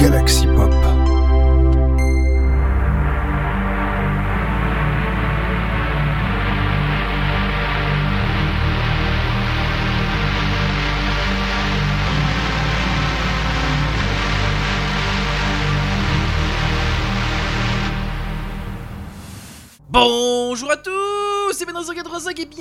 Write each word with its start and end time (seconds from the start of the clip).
Galaxy 0.00 0.49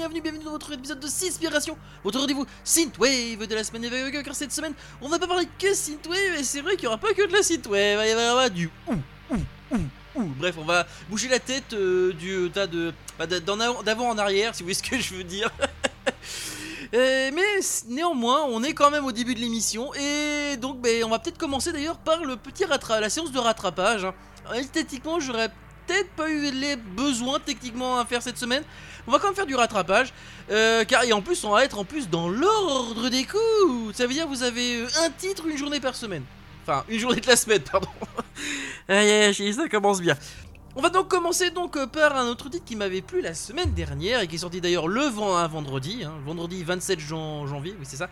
bienvenue, 0.10 0.22
bienvenue 0.22 0.44
dans 0.46 0.52
votre 0.52 0.72
épisode 0.72 1.00
de 1.00 1.08
Synspiration, 1.08 1.78
votre 2.04 2.20
rendez-vous 2.20 2.46
Synthwave 2.64 3.46
de 3.46 3.56
la 3.56 3.64
semaine 3.64 3.86
avec 3.86 4.24
car 4.24 4.34
cette 4.34 4.52
semaine 4.52 4.74
on 5.02 5.08
va 5.08 5.20
pas 5.20 5.28
parler 5.28 5.48
que 5.60 5.74
Synthwave 5.74 6.40
et 6.40 6.44
c'est 6.44 6.62
vrai 6.62 6.76
qu'il 6.76 6.86
y 6.86 6.88
aura 6.88 6.98
pas 6.98 7.14
que 7.14 7.28
de 7.28 7.32
la 7.32 7.44
Synthwave, 7.44 8.00
il 8.04 8.08
y 8.08 8.12
avoir 8.12 8.50
du 8.50 8.72
ouh, 8.88 8.96
ouh, 9.30 9.78
ouh. 10.16 10.24
Bref, 10.40 10.56
on 10.58 10.66
va 10.66 10.88
bouger 11.10 11.28
la 11.28 11.40
tête 11.40 11.74
euh, 11.74 12.14
du 12.14 12.50
tas 12.52 12.66
de 12.66 12.92
bah, 13.20 13.28
d'avant 13.28 14.10
en 14.10 14.18
arrière 14.18 14.56
si 14.56 14.64
vous 14.64 14.68
voyez 14.68 14.74
ce 14.74 14.84
que 14.84 15.00
je 15.00 15.16
veux 15.16 15.24
dire. 15.24 15.52
Euh, 16.92 17.30
mais 17.36 17.60
néanmoins, 17.88 18.46
on 18.48 18.64
est 18.64 18.74
quand 18.74 18.90
même 18.90 19.06
au 19.06 19.12
début 19.12 19.36
de 19.36 19.40
l'émission 19.40 19.94
et 19.94 20.58
donc 20.58 20.82
ben, 20.82 21.04
on 21.04 21.10
va 21.10 21.20
peut-être 21.20 21.38
commencer 21.38 21.72
d'ailleurs 21.72 22.00
par 22.00 22.26
le 22.26 22.36
petit 22.36 22.64
la 22.68 23.10
séance 23.12 23.32
de 23.32 23.38
rattrapage. 23.38 24.06
hein. 24.06 24.54
Esthétiquement, 24.56 25.20
j'aurais 25.20 25.52
peut-être 25.90 26.10
pas 26.12 26.30
eu 26.30 26.52
les 26.52 26.76
besoins 26.78 27.40
techniquement 27.40 28.00
à 28.00 28.06
faire 28.06 28.24
cette 28.24 28.40
semaine. 28.40 28.64
On 29.08 29.12
va 29.12 29.20
quand 29.20 29.28
même 29.28 29.36
faire 29.36 29.46
du 29.46 29.56
rattrapage, 29.56 30.14
euh, 30.52 30.84
car 30.86 31.04
et 31.04 31.14
en 31.14 31.22
plus 31.22 31.44
on 31.44 31.52
va 31.52 31.64
être 31.66 31.78
en 31.80 31.86
plus 31.86 32.10
dans 32.10 32.30
l'ordre 32.30 33.10
des 33.10 33.24
coups. 33.26 33.96
Ça 33.96 34.06
veut 34.08 34.14
dire 34.14 34.26
que 34.26 34.30
vous 34.30 34.44
avez 34.44 34.82
euh, 34.82 34.88
un 35.06 35.10
titre 35.10 35.46
une 35.48 35.58
journée 35.58 35.80
par 35.80 35.96
semaine. 35.96 36.24
Enfin, 36.64 36.84
une 36.90 37.00
journée 37.00 37.20
de 37.22 37.28
la 37.28 37.36
semaine, 37.36 37.62
pardon. 37.62 37.88
Aïe, 38.88 39.10
aïe, 39.12 39.54
ça 39.54 39.68
commence 39.70 40.02
bien. 40.02 40.16
On 40.76 40.82
va 40.82 40.90
donc 40.90 41.08
commencer 41.08 41.50
donc 41.50 41.76
euh, 41.78 41.88
par 41.88 42.16
un 42.16 42.28
autre 42.28 42.50
titre 42.50 42.64
qui 42.66 42.76
m'avait 42.76 43.02
plu 43.02 43.22
la 43.22 43.34
semaine 43.34 43.74
dernière 43.74 44.22
et 44.22 44.28
qui 44.28 44.36
est 44.36 44.40
sorti 44.40 44.62
d'ailleurs 44.62 44.88
le 44.88 45.02
vendredi, 45.04 46.04
hein, 46.04 46.14
vendredi 46.26 46.64
27 46.64 47.00
jan- 47.00 47.48
janvier, 47.48 47.76
oui 47.80 47.86
c'est 47.90 47.98
ça. 47.98 48.10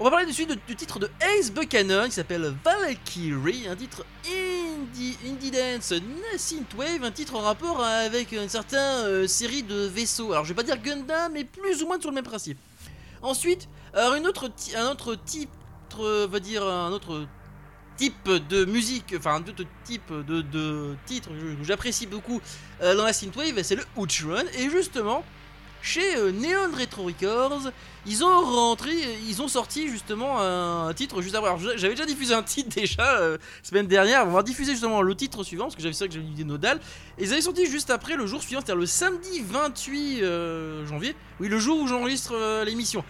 On 0.00 0.04
va 0.04 0.10
parler 0.10 0.26
de 0.26 0.54
du 0.64 0.76
titre 0.76 1.00
de 1.00 1.10
Ace 1.20 1.50
Buchanan 1.50 2.06
qui 2.06 2.12
s'appelle 2.12 2.54
Valkyrie, 2.64 3.66
un 3.66 3.74
titre 3.74 4.06
indie, 4.24 5.18
indie 5.26 5.50
dance 5.50 5.92
synthwave, 6.36 7.02
un 7.02 7.10
titre 7.10 7.34
en 7.34 7.40
rapport 7.40 7.82
avec 7.82 8.30
une 8.30 8.48
certaine 8.48 8.78
euh, 8.78 9.26
série 9.26 9.64
de 9.64 9.88
vaisseaux. 9.88 10.30
Alors 10.30 10.44
je 10.44 10.50
vais 10.50 10.54
pas 10.54 10.62
dire 10.62 10.80
Gundam, 10.80 11.32
mais 11.32 11.42
plus 11.42 11.82
ou 11.82 11.88
moins 11.88 11.98
sur 12.00 12.10
le 12.10 12.14
même 12.14 12.22
principe. 12.22 12.58
Ensuite, 13.22 13.68
alors 13.92 14.12
un 14.12 14.24
autre 14.24 14.48
titre, 15.16 15.50
euh, 15.98 16.28
va 16.30 16.38
dire 16.38 16.64
un 16.64 16.92
autre 16.92 17.26
type 17.96 18.30
de 18.30 18.64
musique, 18.66 19.16
enfin 19.18 19.34
un 19.34 19.48
autre 19.48 19.64
type 19.82 20.12
de, 20.12 20.42
de 20.42 20.94
titre 21.06 21.30
que 21.30 21.54
que 21.60 21.64
j'apprécie 21.64 22.06
beaucoup 22.06 22.40
euh, 22.82 22.94
dans 22.94 23.02
la 23.02 23.12
synthwave, 23.12 23.60
c'est 23.64 23.74
le 23.74 23.84
Outrun. 23.96 24.44
Et 24.58 24.70
justement, 24.70 25.24
chez 25.82 26.16
euh, 26.16 26.32
Neon 26.32 26.70
Retro 26.78 27.04
Records, 27.04 27.70
ils 28.06 28.24
ont 28.24 28.40
rentré, 28.40 28.92
ils 29.28 29.42
ont 29.42 29.48
sorti 29.48 29.88
justement 29.88 30.40
un 30.40 30.92
titre 30.94 31.20
juste 31.22 31.34
avant. 31.34 31.56
J'avais 31.58 31.94
déjà 31.94 32.06
diffusé 32.06 32.32
un 32.34 32.42
titre 32.42 32.68
déjà 32.74 33.18
euh, 33.18 33.38
semaine 33.62 33.86
dernière. 33.86 34.26
On 34.26 34.30
va 34.32 34.42
diffuser 34.42 34.72
justement 34.72 35.02
le 35.02 35.14
titre 35.14 35.44
suivant 35.44 35.64
parce 35.64 35.76
que 35.76 35.82
j'avais 35.82 35.92
ça 35.94 36.06
que 36.08 36.14
j'avais 36.14 36.24
idée 36.26 36.44
nodale. 36.44 36.80
Et 37.18 37.24
ils 37.24 37.32
avaient 37.32 37.42
sorti 37.42 37.66
juste 37.66 37.90
après 37.90 38.16
le 38.16 38.26
jour 38.26 38.42
suivant, 38.42 38.60
c'est-à-dire 38.60 38.80
le 38.80 38.86
samedi 38.86 39.40
28 39.44 40.20
euh, 40.22 40.86
janvier. 40.86 41.14
Oui, 41.40 41.48
le 41.48 41.58
jour 41.58 41.80
où 41.80 41.86
j'enregistre 41.86 42.62
l'émission. 42.64 43.04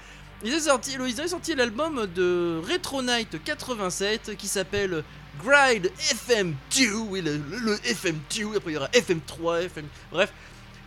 Ils 0.44 0.52
avaient 0.52 0.60
sorti, 0.62 0.96
ils 1.06 1.18
avaient 1.20 1.28
sorti 1.28 1.54
l'album 1.54 2.06
de 2.14 2.60
Retro 2.70 3.02
Night 3.02 3.42
87 3.44 4.36
qui 4.36 4.46
s'appelle 4.48 5.02
Gride 5.44 5.90
FM2. 5.98 6.90
Oui, 7.08 7.22
le- 7.22 7.40
le 7.60 7.74
FM2. 7.76 8.56
Après 8.56 8.70
il 8.70 8.74
y 8.74 8.76
aura 8.76 8.88
FM3, 8.88 9.62
FM. 9.64 9.86
Bref. 10.12 10.32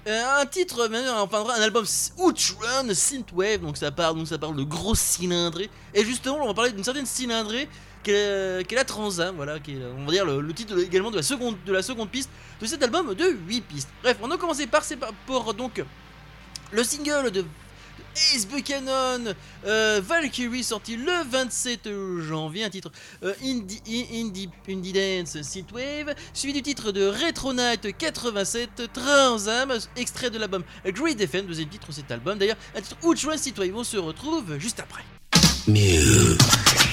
Euh, 0.08 0.42
un 0.42 0.46
titre, 0.48 0.90
euh, 0.92 1.22
enfin 1.22 1.46
un 1.56 1.62
album 1.62 1.86
Outrun 2.18 2.92
Synthwave, 2.94 3.60
donc 3.62 3.78
ça 3.78 3.92
parle, 3.92 4.16
donc 4.16 4.28
ça 4.28 4.40
parle 4.40 4.56
de 4.56 4.64
gros 4.64 4.96
cylindrés. 4.96 5.70
Et 5.94 6.04
justement, 6.04 6.40
on 6.42 6.48
va 6.48 6.54
parler 6.56 6.72
d'une 6.72 6.84
certaine 6.84 7.06
cylindrée 7.06 7.70
qui 8.04 8.10
est, 8.10 8.62
est 8.62 8.76
la 8.76 8.84
Transam, 8.84 9.36
voilà, 9.36 9.60
qui 9.60 9.74
est, 9.74 9.82
on 9.96 10.06
va 10.06 10.12
dire 10.12 10.26
le, 10.26 10.54
titre 10.54 10.80
également 10.80 11.12
de 11.12 11.18
la 11.18 11.22
seconde, 11.24 11.56
de 11.68 11.72
la 11.72 11.84
seconde 11.84 12.10
piste 12.10 12.32
de 12.60 12.66
cet 12.66 12.82
album 12.82 13.14
de 13.14 13.26
8 13.48 13.62
pistes. 13.62 13.90
Bref, 14.02 14.18
on 14.24 14.32
a 14.32 14.38
commencé 14.38 14.66
par, 14.66 14.84
ces- 14.84 14.98
pour 15.28 15.54
donc 15.54 15.84
le 16.72 16.84
single 16.84 17.30
de 17.30 17.46
Ace 18.16 18.48
Buchanan, 18.48 19.34
euh, 19.66 20.02
Valkyrie 20.04 20.64
sorti 20.64 20.98
le 20.98 21.30
27 21.30 21.90
janvier, 22.22 22.64
un 22.66 22.70
titre 22.70 22.92
euh, 23.24 23.34
indie, 23.44 23.82
indie, 24.14 24.50
indie 24.70 24.94
Dance 24.94 25.42
Synthwave, 25.42 26.16
suivi 26.34 26.54
du 26.54 26.62
titre 26.62 26.92
de 26.92 27.08
Retro 27.08 27.54
Night 27.54 27.96
87 27.98 28.92
Transam, 28.94 29.74
extrait 29.96 30.30
de 30.30 30.38
l'album 30.38 30.64
Great 30.86 31.20
FM, 31.20 31.46
deuxième 31.46 31.70
titre 31.70 31.88
de 31.88 31.94
cet 31.94 32.12
album 32.12 32.38
d'ailleurs, 32.38 32.58
un 32.76 32.82
titre 32.82 32.98
Outrun 33.04 33.38
Synthwave, 33.38 33.76
on 33.76 33.84
se 33.84 33.98
retrouve 33.98 34.58
juste 34.58 34.80
après. 34.80 35.04
All 35.68 36.91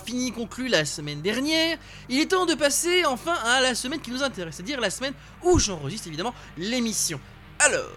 fini, 0.00 0.32
conclu 0.32 0.68
la 0.68 0.84
semaine 0.84 1.20
dernière, 1.20 1.78
il 2.08 2.20
est 2.20 2.26
temps 2.26 2.46
de 2.46 2.54
passer 2.54 3.04
enfin 3.04 3.34
à 3.44 3.60
la 3.60 3.74
semaine 3.74 4.00
qui 4.00 4.10
nous 4.10 4.22
intéresse, 4.22 4.56
c'est-à-dire 4.56 4.80
la 4.80 4.90
semaine 4.90 5.14
où 5.42 5.58
j'enregistre 5.58 6.08
évidemment 6.08 6.34
l'émission. 6.56 7.20
Alors, 7.58 7.90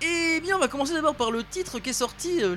eh 0.00 0.40
bien, 0.40 0.56
on 0.56 0.60
va 0.60 0.68
commencer 0.68 0.94
d'abord 0.94 1.14
par 1.14 1.30
le 1.30 1.42
titre 1.42 1.78
qui 1.80 1.90
est 1.90 1.94
sorti 1.94 2.42
euh, 2.42 2.56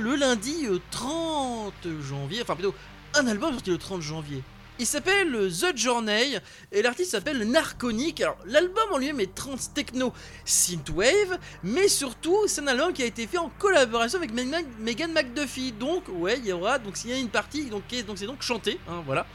le 0.00 0.16
lundi 0.16 0.66
euh, 0.66 0.78
30 0.90 1.72
janvier, 2.00 2.40
enfin 2.42 2.54
plutôt 2.54 2.74
un 3.14 3.26
album 3.26 3.52
sorti 3.54 3.70
le 3.70 3.78
30 3.78 4.02
janvier. 4.02 4.42
Il 4.80 4.86
s'appelle 4.86 5.50
The 5.50 5.76
Journey 5.76 6.38
et 6.70 6.82
l'artiste 6.82 7.10
s'appelle 7.10 7.42
Narconic. 7.50 8.20
Alors, 8.20 8.38
l'album 8.46 8.84
en 8.92 8.98
lui-même 8.98 9.20
est 9.20 9.34
trans 9.34 9.56
techno 9.74 10.12
synthwave, 10.44 11.38
mais 11.64 11.88
surtout, 11.88 12.46
c'est 12.46 12.60
un 12.60 12.68
album 12.68 12.92
qui 12.92 13.02
a 13.02 13.06
été 13.06 13.26
fait 13.26 13.38
en 13.38 13.50
collaboration 13.58 14.18
avec 14.18 14.32
Megan 14.32 15.12
McDuffie. 15.12 15.72
Donc, 15.72 16.04
ouais, 16.08 16.38
il 16.38 16.46
y 16.46 16.52
aura 16.52 16.78
donc 16.78 16.96
il 17.04 17.10
y 17.10 17.12
a 17.12 17.18
une 17.18 17.28
partie 17.28 17.64
donc 17.64 17.82
c'est 17.90 18.26
donc, 18.26 18.42
chanté, 18.42 18.78
hein, 18.88 19.02
voilà. 19.04 19.26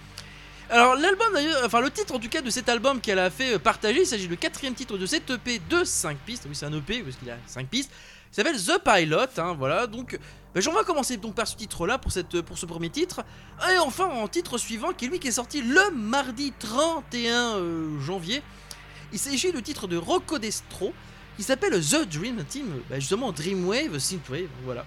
Alors 0.70 0.96
l'album 0.96 1.28
d'ailleurs, 1.34 1.62
enfin 1.66 1.82
le 1.82 1.92
titre 1.92 2.16
en 2.16 2.20
tout 2.20 2.30
cas 2.30 2.42
de 2.42 2.50
cet 2.50 2.70
album 2.70 3.02
qu'elle 3.02 3.20
a 3.20 3.30
fait 3.30 3.60
partager, 3.60 4.02
il 4.02 4.08
s'agit 4.08 4.28
du 4.28 4.38
quatrième 4.38 4.74
titre 4.74 4.98
de 4.98 5.06
cette 5.06 5.30
EP 5.30 5.60
de 5.70 5.84
5 5.84 6.18
pistes, 6.20 6.46
oui 6.48 6.56
c'est 6.56 6.66
un 6.66 6.74
EP 6.74 7.02
parce 7.02 7.18
qu'il 7.18 7.30
a 7.30 7.38
5 7.46 7.68
pistes, 7.68 7.92
qui 8.34 8.42
s'appelle 8.42 8.60
The 8.60 8.84
Pilot. 8.84 9.28
hein, 9.38 9.56
voilà, 9.58 9.86
donc 9.86 10.18
bah, 10.56 10.62
on 10.68 10.72
va 10.72 10.84
commencer 10.84 11.18
donc 11.18 11.36
par 11.36 11.48
ce 11.48 11.56
titre-là 11.56 12.00
pour 12.00 12.12
ce 12.12 12.66
premier 12.66 12.90
titre. 12.90 13.22
Et 13.72 13.78
enfin 13.78 14.06
en 14.06 14.28
titre 14.28 14.58
suivant, 14.58 14.92
qui 14.92 15.06
est 15.06 15.08
lui 15.08 15.20
qui 15.20 15.28
est 15.28 15.34
sorti 15.34 15.62
le 15.62 15.92
mardi 15.92 16.52
31 16.58 17.58
euh, 17.58 18.00
janvier. 18.00 18.42
Il 19.12 19.20
s'agit 19.20 19.52
du 19.52 19.62
titre 19.62 19.88
de 19.88 19.98
Rocco 19.98 20.40
Destro 20.40 20.94
qui 21.38 21.44
s'appelle 21.44 21.80
The 21.80 22.08
Dream 22.08 22.44
Team, 22.46 22.82
bah, 22.90 23.00
justement 23.00 23.32
Dreamwave, 23.32 23.98
Synthwave, 24.00 24.50
voilà. 24.64 24.86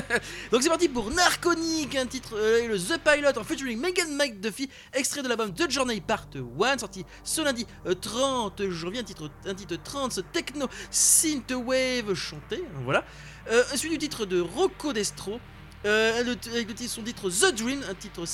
Donc 0.50 0.62
c'est 0.62 0.68
parti 0.68 0.88
pour 0.88 1.10
Narconic, 1.10 1.94
un 1.96 2.06
titre, 2.06 2.36
euh, 2.36 2.68
le 2.68 2.78
The 2.78 2.98
Pilot 2.98 3.38
en 3.38 3.44
featuring 3.44 3.78
Megan 3.78 4.16
McDuffie, 4.16 4.68
extrait 4.92 5.22
de 5.22 5.28
l'album 5.28 5.52
The 5.54 5.70
Journey 5.70 6.00
Part 6.00 6.26
1, 6.34 6.78
sorti 6.78 7.04
ce 7.22 7.42
lundi 7.42 7.66
euh, 7.86 7.94
30 7.94 8.70
janvier, 8.70 9.00
un 9.00 9.04
titre, 9.04 9.30
un 9.46 9.54
titre 9.54 9.76
trance 9.82 10.20
techno 10.32 10.68
Synthwave 10.90 12.14
chanté, 12.14 12.56
hein, 12.56 12.80
voilà. 12.84 13.04
Euh, 13.50 13.62
du 13.76 13.98
titre 13.98 14.24
de 14.24 14.40
Rocco 14.40 14.92
Destro, 14.92 15.38
euh, 15.84 16.18
avec 16.20 16.68
le 16.68 16.74
titre, 16.74 16.90
son 16.90 17.02
titre 17.02 17.28
The 17.28 17.54
Dream, 17.54 17.80
un 17.88 17.94
titre 17.94 18.24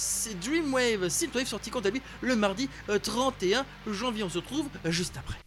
Dreamwave 0.41 1.09
Synthwave 1.09 1.47
sorti 1.47 1.71
quant 1.71 1.81
à 1.81 1.91
lui 1.91 2.01
le 2.21 2.37
mardi 2.37 2.69
euh, 2.89 2.99
31 2.99 3.67
janvier. 3.89 4.23
On 4.23 4.31
se 4.31 4.39
retrouve 4.39 4.69
euh, 4.87 4.91
juste 4.91 5.17
après. 5.17 5.39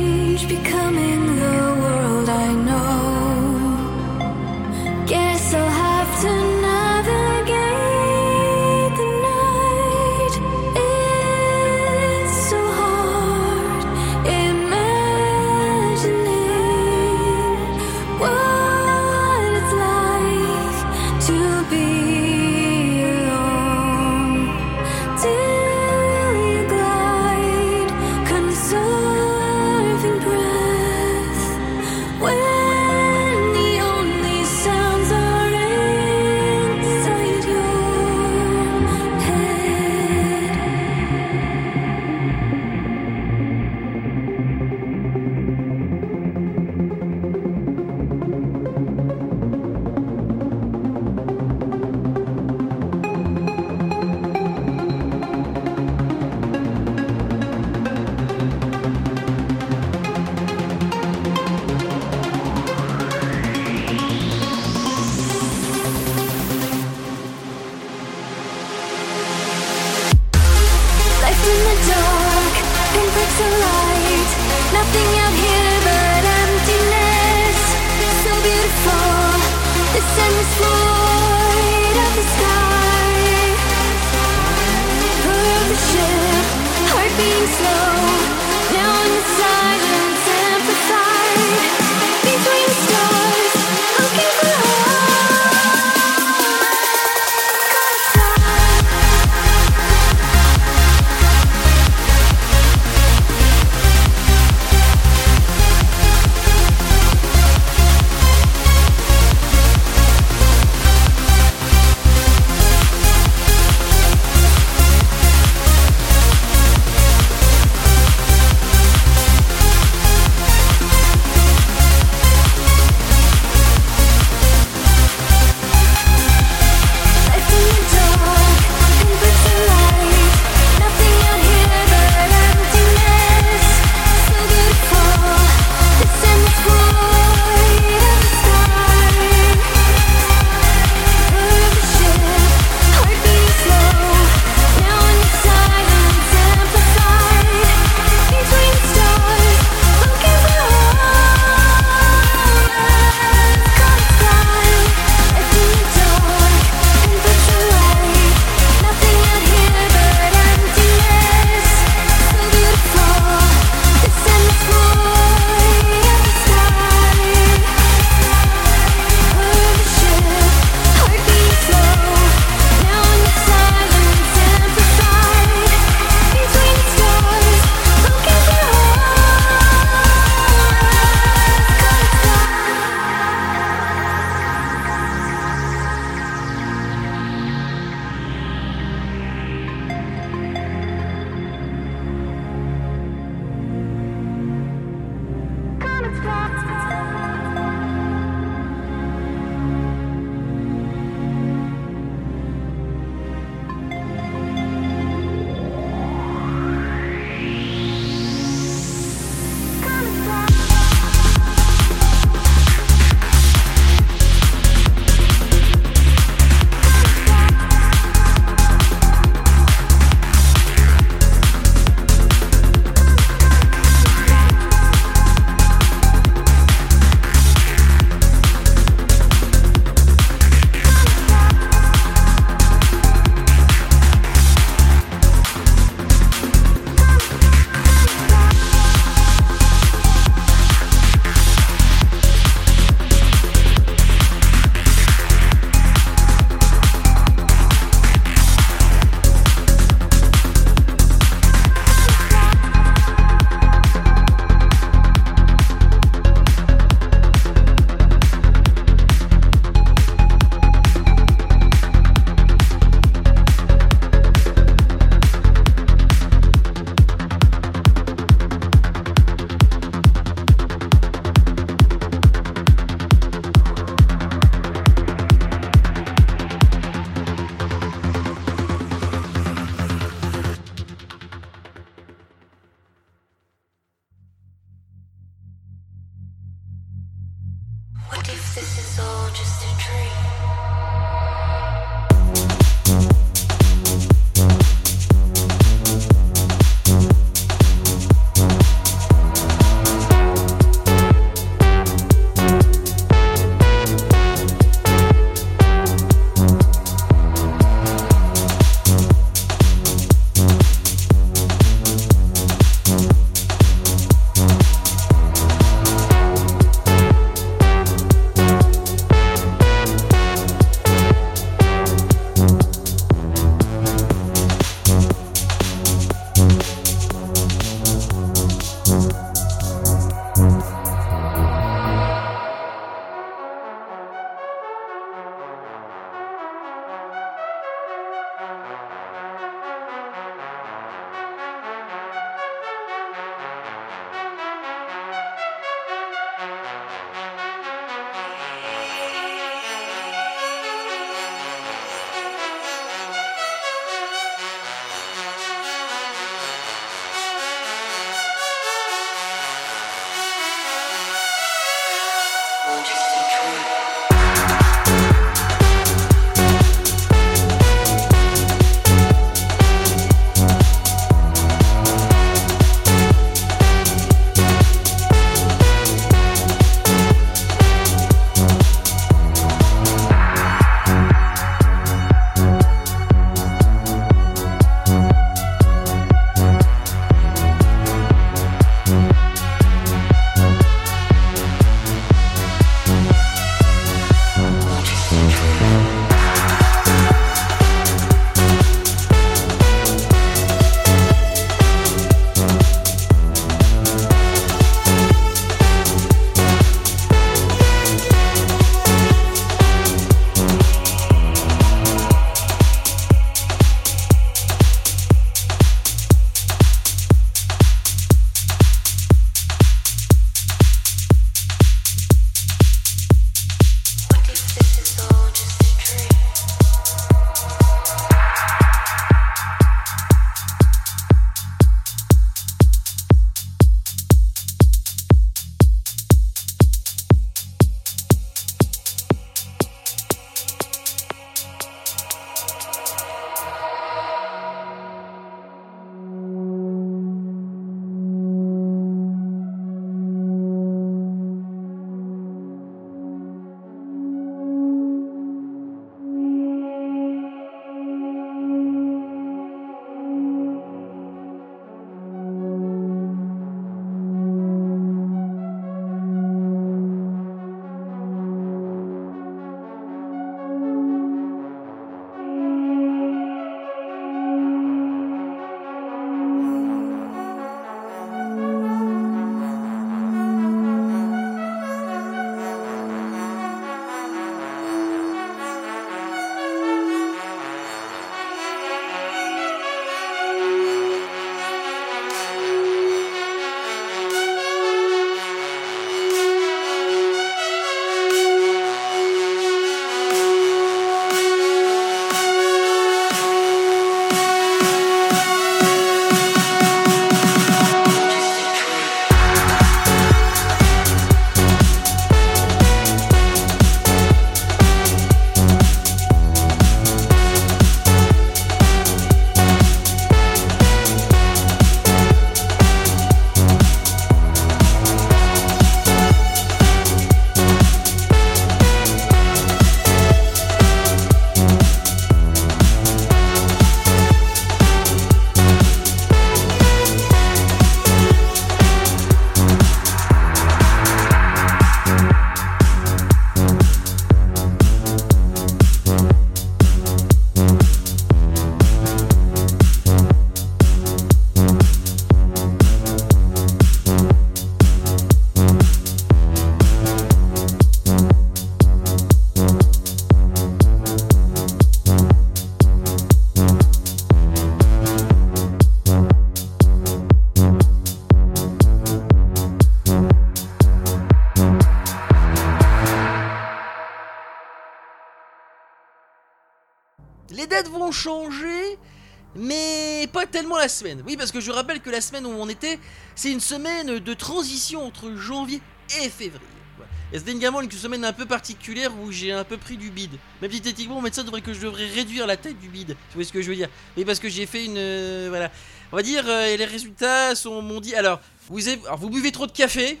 Semaine. 580.68 581.02
Oui, 581.06 581.16
parce 581.16 581.32
que 581.32 581.40
je 581.40 581.50
rappelle 581.50 581.80
que 581.80 581.90
la 581.90 582.00
semaine 582.00 582.26
où 582.26 582.30
on 582.30 582.48
était, 582.48 582.78
c'est 583.14 583.30
une 583.32 583.40
semaine 583.40 583.98
de 583.98 584.14
transition 584.14 584.84
entre 584.86 585.14
janvier 585.16 585.60
et 586.02 586.08
février. 586.08 586.40
Voilà. 586.76 586.90
Et 587.12 587.18
c'était 587.18 587.32
également 587.32 587.60
une 587.60 587.70
semaine 587.70 588.04
un 588.04 588.12
peu 588.12 588.26
particulière 588.26 588.90
où 589.02 589.10
j'ai 589.12 589.32
un 589.32 589.44
peu 589.44 589.56
pris 589.56 589.76
du 589.76 589.90
bide. 589.90 590.12
Même 590.42 590.50
si 590.52 590.60
techniquement, 590.60 590.96
mon 590.96 591.02
médecin 591.02 591.24
devrait 591.24 591.40
que 591.42 591.52
je 591.52 591.60
devrais 591.60 591.86
réduire 591.86 592.26
la 592.26 592.36
taille 592.36 592.54
du 592.54 592.68
bide. 592.68 592.96
Tu 593.10 593.16
vois 593.16 593.24
ce 593.24 593.32
que 593.32 593.42
je 593.42 593.48
veux 593.50 593.56
dire? 593.56 593.68
Oui, 593.96 594.04
parce 594.04 594.18
que 594.20 594.28
j'ai 594.28 594.46
fait 594.46 594.64
une. 594.64 594.76
euh, 594.78 595.26
voilà. 595.28 595.50
On 595.92 595.96
va 595.96 596.02
dire, 596.02 596.24
euh, 596.28 596.46
et 596.46 596.56
les 596.56 596.64
résultats 596.66 597.34
sont 597.34 597.60
m'ont 597.62 597.80
dit. 597.80 597.94
Alors 597.94 598.20
vous, 598.48 598.68
avez- 598.68 598.80
vous 598.98 599.10
buvez 599.10 599.32
trop 599.32 599.46
de 599.46 599.52
café, 599.52 600.00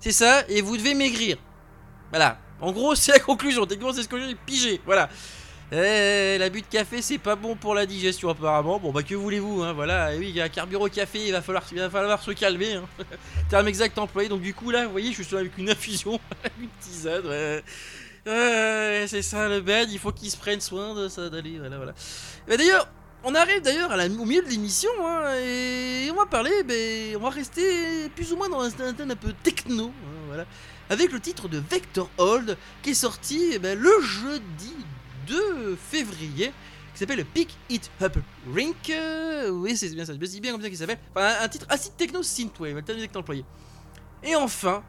c'est 0.00 0.12
ça, 0.12 0.44
et 0.48 0.60
vous 0.62 0.76
devez 0.76 0.94
maigrir. 0.94 1.36
Voilà. 2.10 2.38
En 2.60 2.70
gros, 2.72 2.94
c'est 2.94 3.12
la 3.12 3.18
conclusion. 3.30 3.64
Techniquement, 3.66 3.92
c'est 3.94 4.02
ce 4.02 4.08
que 4.08 4.20
j'ai 4.20 4.34
pigé. 4.34 4.80
Voilà. 4.84 5.08
Eh, 5.74 6.36
l'abus 6.38 6.60
de 6.60 6.66
café, 6.66 7.00
c'est 7.00 7.16
pas 7.16 7.34
bon 7.34 7.56
pour 7.56 7.74
la 7.74 7.86
digestion, 7.86 8.28
apparemment. 8.28 8.78
Bon, 8.78 8.92
bah, 8.92 9.02
que 9.02 9.14
voulez-vous, 9.14 9.62
hein, 9.62 9.72
voilà. 9.72 10.14
Et 10.14 10.18
oui, 10.18 10.26
il 10.28 10.36
y 10.36 10.40
a 10.42 10.44
un 10.44 10.50
carburant 10.50 10.86
café, 10.88 11.26
il 11.26 11.32
va 11.32 11.40
falloir, 11.40 11.64
il 11.72 11.78
va 11.78 11.88
falloir 11.88 12.22
se 12.22 12.30
calmer. 12.32 12.74
Hein. 12.74 12.84
Terme 13.48 13.68
exact 13.68 13.98
employé. 13.98 14.28
Donc, 14.28 14.42
du 14.42 14.52
coup, 14.52 14.70
là, 14.70 14.84
vous 14.84 14.92
voyez, 14.92 15.14
je 15.14 15.22
suis 15.22 15.34
avec 15.34 15.56
une 15.56 15.70
infusion, 15.70 16.20
une 16.60 16.68
tisane, 16.78 17.26
ouais. 17.26 17.62
C'est 19.06 19.22
ça 19.22 19.48
le 19.48 19.62
bed, 19.62 19.90
il 19.90 19.98
faut 19.98 20.12
qu'il 20.12 20.30
se 20.30 20.36
prenne 20.36 20.60
soin 20.60 20.94
de 20.94 21.08
ça, 21.08 21.30
d'aller, 21.30 21.58
voilà, 21.58 21.76
voilà. 21.78 21.94
D'ailleurs, 22.46 22.86
on 23.24 23.34
arrive 23.34 23.62
d'ailleurs 23.62 23.90
au 23.92 24.24
milieu 24.26 24.42
de 24.42 24.48
l'émission, 24.48 24.90
hein, 25.00 25.34
et 25.38 26.10
on 26.10 26.16
va 26.16 26.26
parler, 26.26 26.62
ben, 26.64 27.16
on 27.16 27.20
va 27.20 27.30
rester 27.30 28.08
plus 28.10 28.32
ou 28.32 28.36
moins 28.36 28.48
dans 28.48 28.60
un 28.60 28.70
thème 28.70 29.10
un 29.10 29.16
peu 29.16 29.32
techno, 29.42 29.86
hein, 29.86 30.26
voilà, 30.26 30.44
avec 30.90 31.12
le 31.12 31.18
titre 31.18 31.48
de 31.48 31.58
Vector 31.58 32.10
Hold, 32.18 32.56
qui 32.82 32.90
est 32.90 32.94
sorti 32.94 33.52
eh 33.54 33.58
ben, 33.58 33.78
le 33.78 33.90
jeudi 34.02 34.74
2 35.32 35.76
février, 35.76 36.52
qui 36.92 36.98
s'appelle 36.98 37.24
Pick 37.24 37.56
It 37.70 37.90
Up 38.02 38.18
Rink, 38.54 38.90
euh, 38.90 39.48
oui 39.48 39.76
c'est 39.76 39.88
bien 39.94 40.04
ça, 40.04 40.12
c'est 40.12 40.40
bien 40.40 40.52
comme 40.52 40.60
ça 40.60 40.68
qu'il 40.68 40.76
s'appelle, 40.76 40.98
enfin 41.14 41.32
un, 41.40 41.48
titre 41.48 41.64
assez 41.70 41.90
techno 41.96 42.22
synthwave, 42.22 42.74
le 42.74 42.82
terme 42.82 42.98
exact 42.98 43.16
employé. 43.16 43.44
Et 44.22 44.36
enfin, 44.36 44.84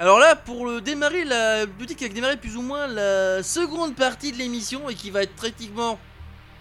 alors 0.00 0.18
là, 0.18 0.34
pour 0.34 0.66
le 0.66 0.80
démarrer, 0.80 1.24
la 1.24 1.64
boutique 1.66 1.98
qui 1.98 2.08
va 2.08 2.12
démarrer 2.12 2.36
plus 2.36 2.56
ou 2.56 2.62
moins 2.62 2.88
la 2.88 3.42
seconde 3.44 3.94
partie 3.94 4.32
de 4.32 4.36
l'émission 4.36 4.88
et 4.88 4.94
qui 4.96 5.10
va 5.10 5.22
être 5.22 5.34
pratiquement 5.34 5.98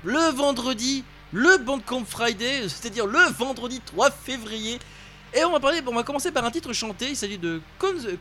le 0.04 0.32
vendredi, 0.32 1.04
le 1.34 1.58
Bandcamp 1.58 2.06
Friday, 2.06 2.62
c'est-à-dire 2.70 3.08
le 3.08 3.32
vendredi 3.32 3.82
3 3.84 4.12
février. 4.12 4.78
Et 5.34 5.44
on 5.44 5.52
va 5.52 5.60
parler, 5.60 5.82
on 5.88 5.96
va 5.96 6.04
commencer 6.04 6.32
par 6.32 6.46
un 6.46 6.52
titre 6.52 6.72
chanté, 6.74 7.10
il 7.10 7.16
s'agit 7.16 7.38
de 7.38 7.62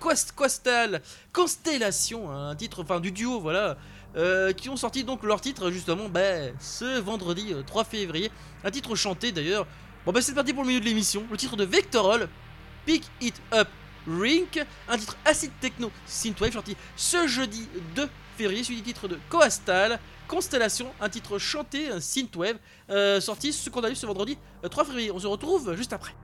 Quastal 0.00 1.02
Constellation, 1.32 2.30
hein, 2.30 2.50
un 2.50 2.56
titre, 2.56 2.82
enfin 2.82 3.00
du 3.00 3.10
duo, 3.10 3.40
voilà, 3.40 3.76
euh, 4.16 4.52
qui 4.52 4.68
ont 4.68 4.76
sorti 4.76 5.04
donc 5.04 5.22
leur 5.22 5.40
titre 5.40 5.70
justement 5.70 6.08
ben, 6.08 6.54
ce 6.58 6.98
vendredi 6.98 7.52
euh, 7.52 7.62
3 7.62 7.84
février. 7.84 8.30
Un 8.64 8.70
titre 8.70 8.94
chanté 8.94 9.32
d'ailleurs. 9.32 9.66
Bon 10.06 10.12
ben 10.12 10.22
c'est 10.22 10.34
parti 10.34 10.52
pour 10.52 10.62
le 10.62 10.68
milieu 10.68 10.80
de 10.80 10.86
l'émission, 10.86 11.24
le 11.30 11.36
titre 11.36 11.56
de 11.56 11.64
Vectorol, 11.64 12.28
Pick 12.86 13.04
It 13.20 13.40
Up 13.52 13.68
Rink, 14.08 14.64
un 14.88 14.98
titre 14.98 15.16
acide 15.24 15.52
techno 15.60 15.90
synthwave 16.06 16.52
sorti 16.52 16.76
ce 16.96 17.26
jeudi 17.26 17.68
2 17.94 18.08
février, 18.36 18.64
suivi 18.64 18.80
du 18.80 18.92
titre 18.92 19.08
de 19.08 19.18
Coastal, 19.28 19.98
Constellation, 20.26 20.90
un 21.00 21.08
titre 21.08 21.38
chanté, 21.38 21.90
un 21.90 22.00
synthwave, 22.00 22.56
euh, 22.88 23.20
sorti 23.20 23.52
ce 23.52 23.68
qu'on 23.68 23.82
a 23.82 23.88
vu 23.90 23.94
ce 23.94 24.06
vendredi 24.06 24.38
euh, 24.64 24.68
3 24.68 24.84
février. 24.84 25.10
On 25.10 25.18
se 25.18 25.26
retrouve 25.26 25.74
juste 25.76 25.92
après. 25.92 26.14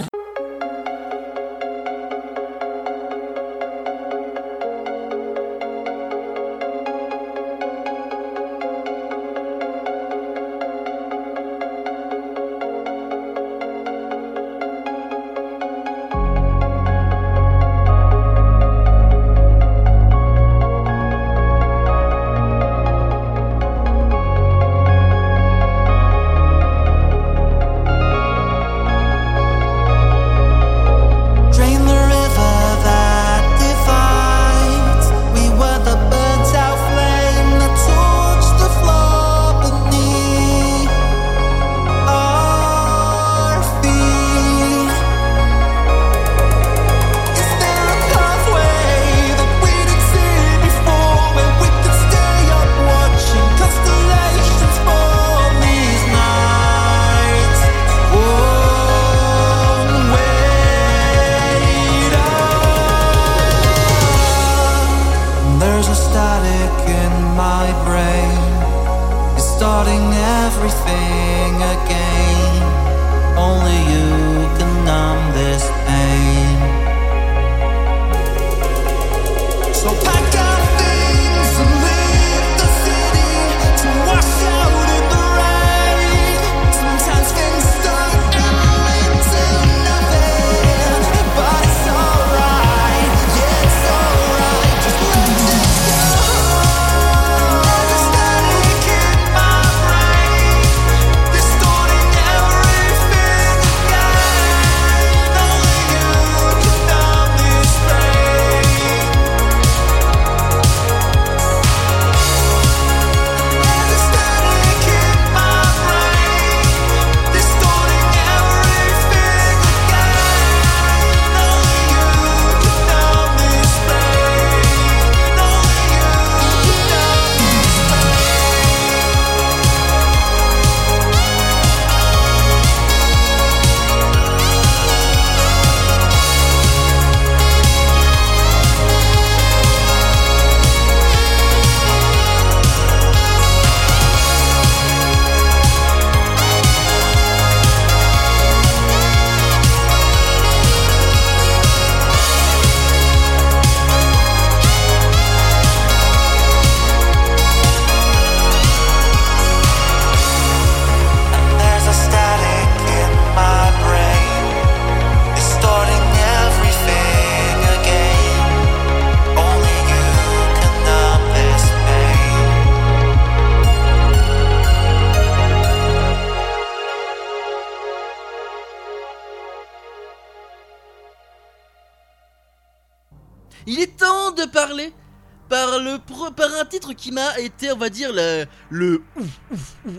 Par, 185.55 185.79
le, 185.79 185.99
par 186.33 186.53
un 186.61 186.65
titre 186.65 186.95
qui 186.95 187.13
m'a 187.13 187.39
été, 187.39 187.71
on 187.71 187.77
va 187.77 187.89
dire, 187.89 188.13
le, 188.13 188.45
le 188.71 189.01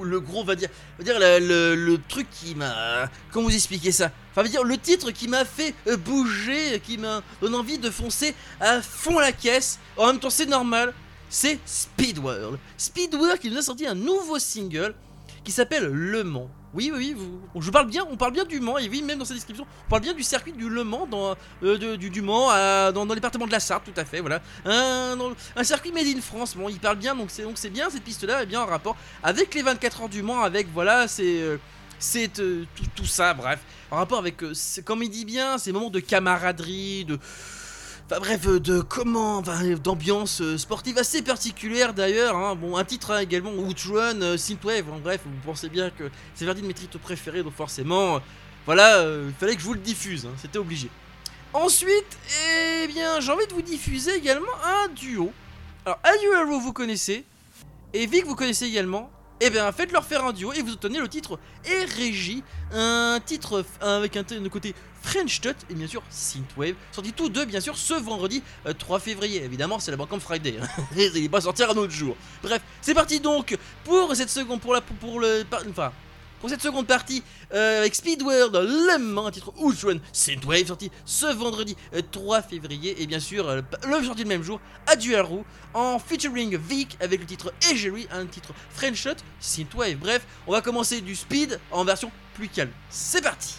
le 0.01 0.19
gros, 0.19 0.41
on 0.41 0.43
va 0.43 0.55
dire, 0.55 0.67
va 0.97 1.03
dire 1.05 1.17
le, 1.17 1.75
le- 1.75 1.97
truc 2.09 2.27
qui 2.29 2.55
m'a, 2.55 3.09
comment 3.31 3.47
vous 3.47 3.55
expliquer 3.55 3.93
ça? 3.93 4.11
Enfin, 4.31 4.41
on 4.41 4.43
va 4.43 4.49
dire 4.49 4.65
le 4.65 4.77
titre 4.77 5.11
qui 5.11 5.29
m'a 5.29 5.45
fait 5.45 5.73
euh, 5.87 5.95
bouger, 5.95 6.81
qui 6.85 6.97
m'a 6.97 7.21
donné 7.39 7.55
envie 7.55 7.77
de 7.77 7.89
foncer 7.89 8.35
à 8.59 8.81
fond 8.81 9.17
la 9.17 9.31
caisse. 9.31 9.79
En 9.95 10.07
même 10.07 10.19
temps, 10.19 10.29
c'est 10.29 10.45
normal. 10.45 10.93
C'est 11.29 11.57
Speed 11.65 12.17
World. 12.19 12.59
Speed 12.77 13.15
World 13.15 13.39
qui 13.39 13.49
nous 13.49 13.57
a 13.57 13.61
sorti 13.61 13.87
un 13.87 13.95
nouveau 13.95 14.39
single 14.39 14.93
qui 15.45 15.53
s'appelle 15.53 15.85
Le 15.85 16.25
Mans. 16.25 16.49
Oui, 16.75 16.91
oui, 16.93 17.15
je 17.57 17.71
parle 17.71 17.87
bien, 17.87 18.05
on 18.11 18.17
parle 18.17 18.33
bien 18.33 18.43
du 18.43 18.59
Mans, 18.59 18.77
et 18.77 18.89
oui, 18.89 19.01
même 19.01 19.17
dans 19.17 19.23
sa 19.23 19.33
description, 19.33 19.65
on 19.87 19.89
parle 19.89 20.01
bien 20.01 20.13
du 20.13 20.23
circuit 20.23 20.51
du 20.51 20.67
Le 20.67 20.83
Mans, 20.83 21.07
dans, 21.07 21.33
euh, 21.63 21.95
du, 21.95 22.21
Mans, 22.21 22.49
à- 22.49 22.91
dans, 22.91 23.05
dans 23.05 23.13
le 23.13 23.19
département 23.21 23.47
de 23.47 23.51
la 23.53 23.61
Sarthe, 23.61 23.85
tout 23.85 23.97
à 23.99 24.03
fait, 24.03 24.19
voilà. 24.19 24.41
Un, 24.65 25.17
circuit 25.63 25.93
made 25.93 26.05
in 26.07 26.19
France, 26.19 26.53
bon, 26.57 26.67
il 26.67 26.77
parle 26.79 26.97
bien, 26.97 27.15
donc 27.15 27.29
c'est 27.29 27.69
bien, 27.69 27.89
cette 27.89 28.03
piste-là 28.03 28.43
est 28.43 28.45
bien 28.45 28.61
en 28.61 28.65
rapport 28.65 28.97
avec 29.23 29.55
les 29.55 29.61
24 29.61 30.01
heures 30.01 30.09
du 30.09 30.21
Mans, 30.21 30.41
avec, 30.41 30.67
voilà, 30.73 31.07
c'est... 31.07 31.41
euh, 31.41 31.57
c'est 31.97 32.39
euh, 32.39 32.65
tout, 32.75 32.83
tout 32.93 33.05
ça, 33.05 33.33
bref, 33.33 33.59
en 33.89 33.95
rapport 33.95 34.19
avec, 34.19 34.43
euh, 34.43 34.53
comme 34.83 35.01
il 35.01 35.09
dit 35.09 35.23
bien, 35.23 35.57
ces 35.57 35.71
moments 35.71 35.89
de 35.89 36.01
camaraderie, 36.01 37.05
de... 37.05 37.17
Enfin 38.07 38.19
bref, 38.19 38.45
euh, 38.47 38.59
de 38.59 38.81
comment, 38.81 39.41
d'ambiance 39.41 40.39
euh, 40.41 40.57
sportive 40.59 40.97
assez 40.99 41.23
particulière 41.23 41.93
d'ailleurs. 41.93 42.35
hein. 42.35 42.55
Bon, 42.55 42.77
un 42.77 42.83
titre 42.83 43.11
hein, 43.11 43.19
également, 43.19 43.51
Outrun, 43.51 44.21
euh, 44.21 44.37
Synthwave. 44.37 44.85
hein. 44.93 44.99
bref, 45.03 45.21
vous 45.25 45.31
pensez 45.43 45.69
bien 45.69 45.89
que 45.89 46.11
c'est 46.35 46.45
l'un 46.45 46.53
de 46.53 46.61
mes 46.61 46.73
titres 46.73 46.99
préférés, 46.99 47.41
donc 47.41 47.55
forcément, 47.55 48.19
voilà, 48.67 49.03
il 49.27 49.33
fallait 49.39 49.55
que 49.55 49.61
je 49.61 49.65
vous 49.65 49.73
le 49.73 49.79
diffuse, 49.79 50.27
c'était 50.37 50.59
obligé. 50.59 50.89
Ensuite, 51.53 52.17
eh 52.83 52.87
bien, 52.87 53.19
j'ai 53.21 53.31
envie 53.31 53.47
de 53.47 53.53
vous 53.53 53.61
diffuser 53.63 54.15
également 54.15 54.51
un 54.63 54.87
duo. 54.89 55.31
Alors, 55.85 55.99
Ayu 56.03 56.29
Hero, 56.35 56.59
vous 56.59 56.73
connaissez, 56.73 57.23
et 57.93 58.05
Vic, 58.05 58.25
vous 58.25 58.35
connaissez 58.35 58.65
également. 58.65 59.09
Eh 59.41 59.49
bien, 59.49 59.69
faites-leur 59.73 60.05
faire 60.05 60.23
un 60.23 60.31
duo 60.31 60.53
et 60.53 60.61
vous 60.61 60.73
obtenez 60.73 60.97
le 60.97 61.09
titre 61.09 61.37
et 61.65 61.83
Régie, 61.83 62.41
un 62.71 63.19
titre 63.23 63.65
avec 63.81 64.15
un, 64.15 64.23
côté 64.49 64.73
French 65.01 65.41
Touch 65.41 65.57
et 65.69 65.73
bien 65.73 65.87
sûr 65.87 66.01
Synthwave, 66.09 66.75
sorti 66.93 67.11
tous 67.11 67.27
deux 67.27 67.43
bien 67.43 67.59
sûr 67.59 67.77
ce 67.77 67.95
vendredi 67.95 68.41
euh, 68.65 68.73
3 68.73 68.99
février. 68.99 69.43
Évidemment, 69.43 69.77
c'est 69.79 69.91
la 69.91 69.97
Bandcamp 69.97 70.21
Friday, 70.21 70.55
hein. 70.61 70.67
il 70.97 71.21
n'est 71.21 71.29
pas 71.29 71.41
sortir 71.41 71.69
un 71.69 71.75
autre 71.75 71.91
jour. 71.91 72.15
Bref, 72.43 72.61
c'est 72.81 72.93
parti 72.93 73.19
donc 73.19 73.57
pour 73.83 74.15
cette 74.15 74.29
seconde, 74.29 74.61
pour 74.61 74.73
la, 74.73 74.79
pour 74.79 75.19
le, 75.19 75.43
enfin, 75.69 75.91
pour 76.39 76.49
cette 76.49 76.61
seconde 76.61 76.87
partie 76.87 77.23
euh, 77.53 77.79
avec 77.79 77.95
Speedworld, 77.95 78.55
Le 78.55 78.97
Mans, 78.97 79.27
un 79.27 79.31
titre 79.31 79.53
Outrun, 79.57 79.99
Synthwave, 80.11 80.67
sorti 80.67 80.91
ce 81.05 81.27
vendredi 81.27 81.75
euh, 81.93 82.01
3 82.11 82.41
février 82.41 83.01
et 83.01 83.07
bien 83.07 83.19
sûr 83.19 83.47
euh, 83.47 83.61
le 83.87 84.03
sorti 84.03 84.23
le 84.23 84.29
même 84.29 84.43
jour 84.43 84.59
à 84.87 84.95
Duaru 84.95 85.43
en 85.73 85.99
featuring 85.99 86.57
Vic 86.57 86.97
avec 86.99 87.19
le 87.19 87.25
titre 87.25 87.53
Egery, 87.71 88.07
un 88.11 88.25
titre 88.25 88.53
French 88.69 88.97
Shot, 88.97 89.15
Synthwave. 89.39 89.97
Bref, 89.97 90.25
on 90.47 90.51
va 90.51 90.61
commencer 90.61 91.01
du 91.01 91.15
speed 91.15 91.59
en 91.71 91.83
version 91.83 92.11
plus 92.33 92.49
calme. 92.49 92.71
C'est 92.89 93.21
parti. 93.21 93.55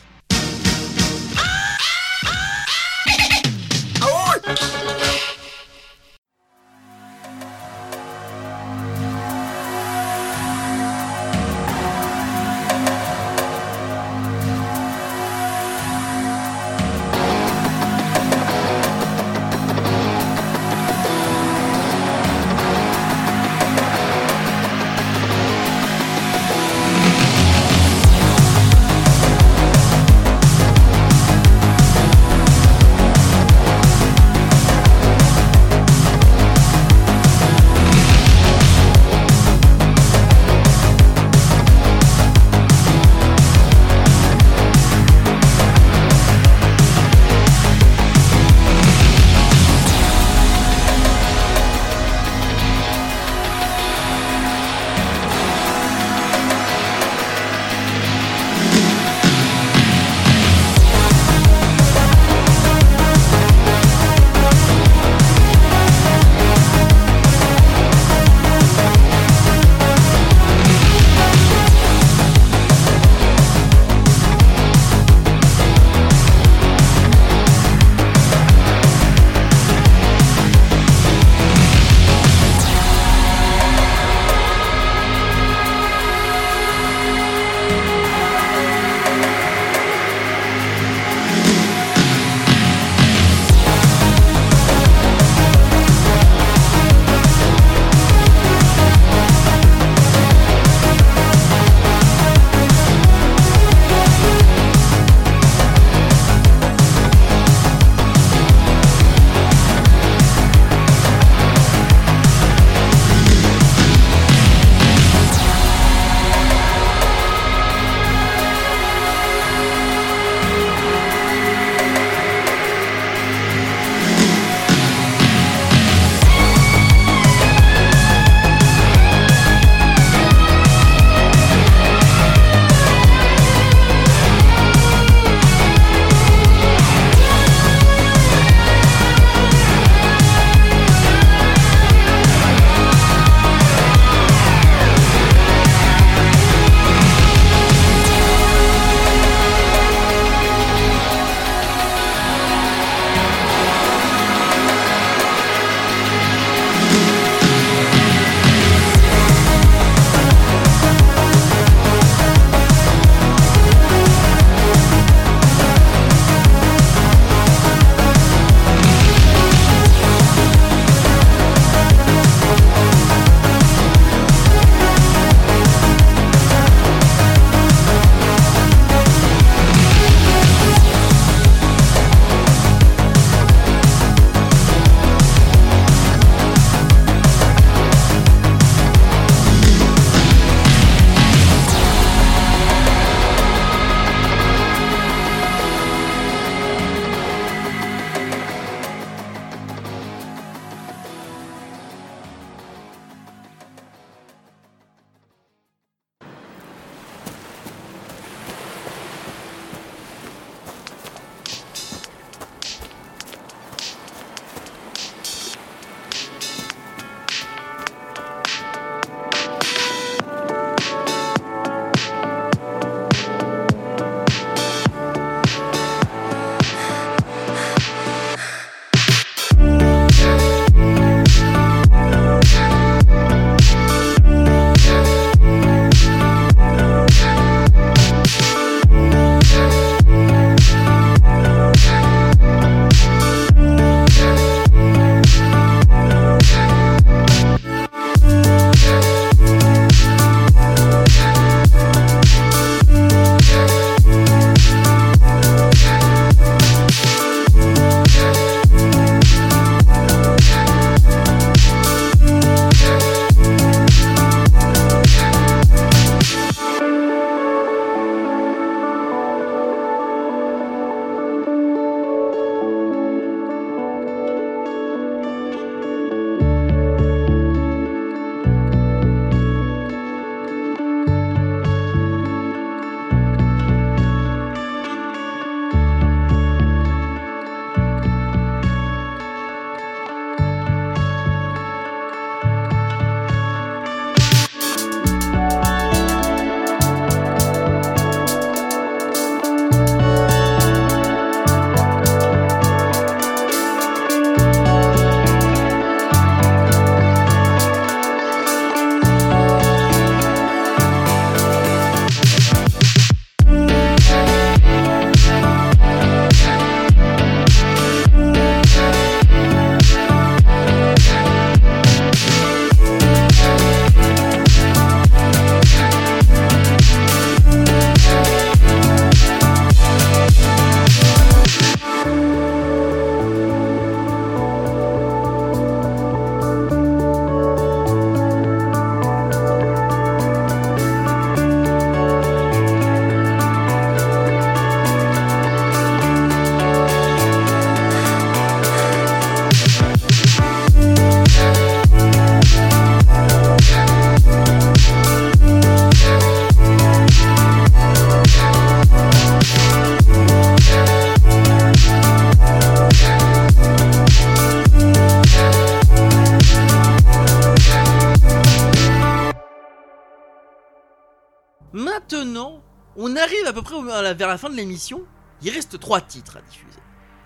Vers 374.02 374.28
la 374.28 374.38
fin 374.38 374.50
de 374.50 374.56
l'émission, 374.56 375.02
il 375.42 375.50
reste 375.50 375.78
trois 375.78 376.00
titres 376.00 376.36
à 376.38 376.40
diffuser. 376.42 376.78